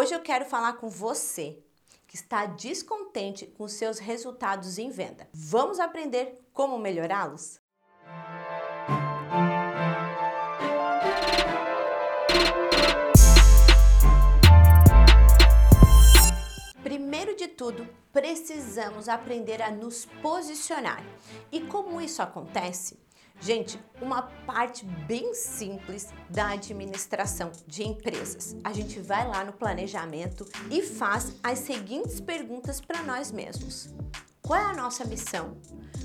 [0.00, 1.62] Hoje eu quero falar com você
[2.06, 5.28] que está descontente com seus resultados em venda.
[5.30, 7.60] Vamos aprender como melhorá-los?
[16.82, 21.04] Primeiro de tudo, precisamos aprender a nos posicionar.
[21.52, 22.98] E como isso acontece?
[23.40, 28.54] Gente, uma parte bem simples da administração de empresas.
[28.62, 33.88] A gente vai lá no planejamento e faz as seguintes perguntas para nós mesmos:
[34.42, 35.56] Qual é a nossa missão?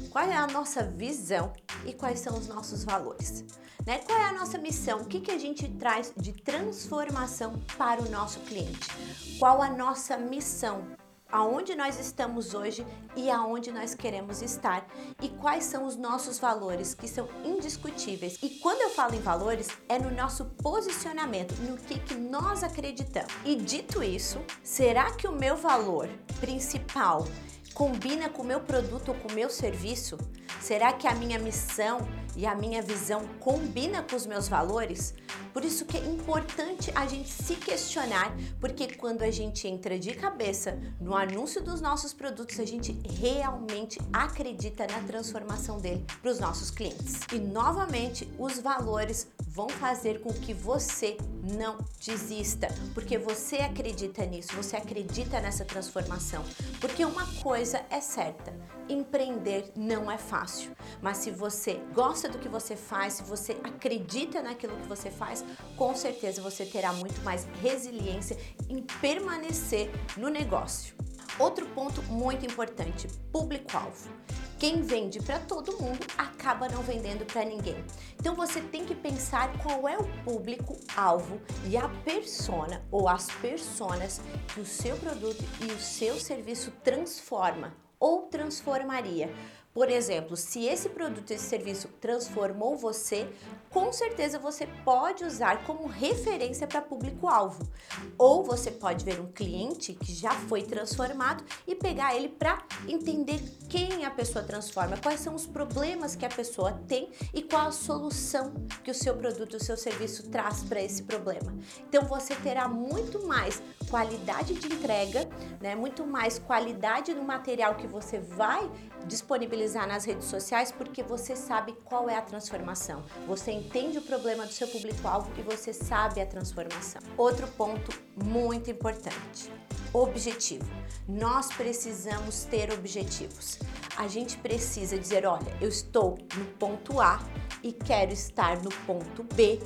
[0.10, 1.52] Qual é a nossa visão
[1.86, 3.44] e quais são os nossos valores?
[3.86, 4.00] Né?
[4.00, 5.00] Qual é a nossa missão?
[5.02, 8.90] O que, que a gente traz de transformação para o nosso cliente?
[9.38, 10.88] Qual a nossa missão?
[11.36, 14.88] Aonde nós estamos hoje e aonde nós queremos estar
[15.22, 18.38] e quais são os nossos valores que são indiscutíveis.
[18.42, 23.34] E quando eu falo em valores, é no nosso posicionamento, no que, que nós acreditamos.
[23.44, 26.08] E dito isso, será que o meu valor
[26.40, 27.28] principal
[27.74, 30.18] combina com o meu produto ou com o meu serviço?
[30.62, 32.00] Será que a minha missão
[32.36, 35.14] e a minha visão combina com os meus valores?
[35.54, 40.14] Por isso que é importante a gente se questionar, porque quando a gente entra de
[40.14, 46.40] cabeça no anúncio dos nossos produtos, a gente realmente acredita na transformação dele para os
[46.40, 47.22] nossos clientes.
[47.32, 54.54] E novamente, os valores vão fazer com que você não desista, porque você acredita nisso,
[54.56, 56.44] você acredita nessa transformação.
[56.82, 58.54] Porque uma coisa é certa,
[58.90, 64.42] empreender não é fácil, mas se você gosta do que você faz, se você acredita
[64.42, 65.44] naquilo que você faz,
[65.76, 68.38] com certeza você terá muito mais resiliência
[68.70, 70.96] em permanecer no negócio.
[71.38, 74.10] Outro ponto muito importante: público-alvo.
[74.58, 77.84] Quem vende para todo mundo acaba não vendendo para ninguém.
[78.18, 84.22] Então você tem que pensar qual é o público-alvo e a persona ou as personas
[84.54, 89.32] que o seu produto e o seu serviço transforma ou transformaria.
[89.74, 93.28] Por exemplo, se esse produto, esse serviço transformou você,
[93.76, 97.70] com certeza você pode usar como referência para público-alvo.
[98.18, 103.38] Ou você pode ver um cliente que já foi transformado e pegar ele para entender
[103.68, 107.72] quem a pessoa transforma, quais são os problemas que a pessoa tem e qual a
[107.74, 111.54] solução que o seu produto, o seu serviço traz para esse problema.
[111.90, 115.28] Então você terá muito mais qualidade de entrega,
[115.60, 115.76] né?
[115.76, 118.72] Muito mais qualidade no material que você vai
[119.06, 123.04] disponibilizar nas redes sociais, porque você sabe qual é a transformação.
[123.28, 127.02] Você entende o problema do seu público-alvo e você sabe a transformação.
[127.18, 127.92] Outro ponto
[128.24, 129.52] muito importante:
[129.92, 130.66] objetivo.
[131.08, 133.60] Nós precisamos ter objetivos.
[133.98, 137.20] A gente precisa dizer, olha, eu estou no ponto A
[137.64, 139.60] e quero estar no ponto B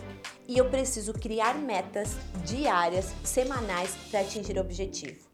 [0.48, 2.16] e eu preciso criar metas
[2.46, 5.29] diárias, semanais para atingir o objetivo.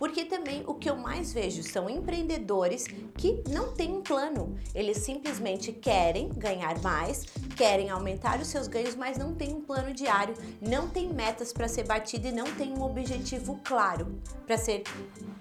[0.00, 2.86] Porque também o que eu mais vejo são empreendedores
[3.18, 4.58] que não têm um plano.
[4.74, 9.92] Eles simplesmente querem ganhar mais, querem aumentar os seus ganhos, mas não têm um plano
[9.92, 14.84] diário, não tem metas para ser batido e não tem um objetivo claro para ser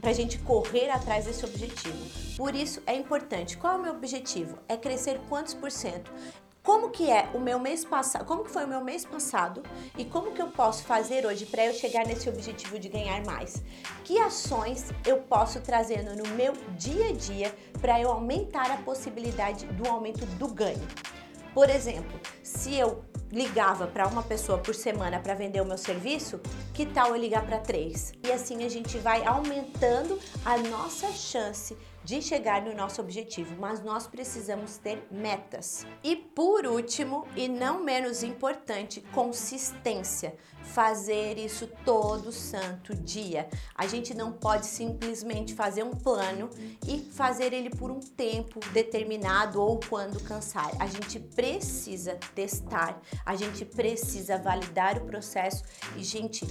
[0.01, 1.97] para a gente correr atrás desse objetivo.
[2.35, 3.55] Por isso é importante.
[3.55, 4.57] Qual é o meu objetivo?
[4.67, 6.11] É crescer quantos por cento?
[6.63, 9.63] Como que é o meu mês passado, como que foi o meu mês passado
[9.97, 13.63] e como que eu posso fazer hoje para eu chegar nesse objetivo de ganhar mais?
[14.03, 19.65] Que ações eu posso trazendo no meu dia a dia para eu aumentar a possibilidade
[19.67, 20.87] do aumento do ganho?
[21.53, 26.39] Por exemplo, se eu ligava para uma pessoa por semana para vender o meu serviço,
[26.73, 28.11] que tal eu ligar para três?
[28.23, 31.77] E assim a gente vai aumentando a nossa chance
[32.09, 35.85] de chegar no nosso objetivo, mas nós precisamos ter metas.
[36.03, 40.35] E por último, e não menos importante, consistência.
[40.63, 43.47] Fazer isso todo santo dia.
[43.75, 46.49] A gente não pode simplesmente fazer um plano
[46.87, 50.71] e fazer ele por um tempo determinado ou quando cansar.
[50.79, 55.63] A gente precisa testar, a gente precisa validar o processo
[55.95, 56.43] e, gente,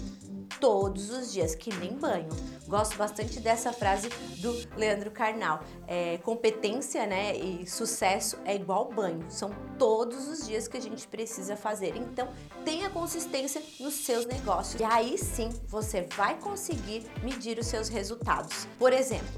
[0.61, 2.29] todos os dias, que nem banho.
[2.67, 4.09] Gosto bastante dessa frase
[4.39, 5.63] do Leandro Carnal.
[5.87, 9.25] É, competência né, e sucesso é igual banho.
[9.29, 11.97] São todos os dias que a gente precisa fazer.
[11.97, 12.29] Então,
[12.65, 14.81] tenha consistência nos seus negócios.
[14.81, 18.67] E aí sim você vai conseguir medir os seus resultados.
[18.79, 19.29] Por exemplo,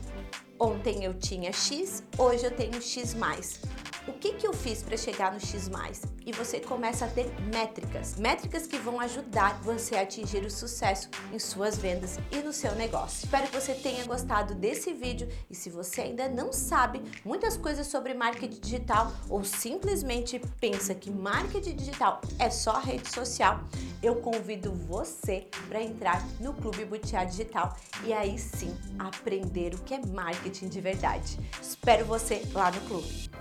[0.59, 3.61] ontem eu tinha X, hoje eu tenho X mais
[4.11, 5.71] o que, que eu fiz para chegar no X+.
[6.27, 11.09] E você começa a ter métricas, métricas que vão ajudar você a atingir o sucesso
[11.33, 13.25] em suas vendas e no seu negócio.
[13.25, 17.87] Espero que você tenha gostado desse vídeo e se você ainda não sabe muitas coisas
[17.87, 23.61] sobre marketing digital ou simplesmente pensa que marketing digital é só rede social,
[24.03, 29.95] eu convido você para entrar no Clube Butiá Digital e aí sim aprender o que
[29.95, 31.39] é marketing de verdade.
[31.63, 33.40] Espero você lá no clube.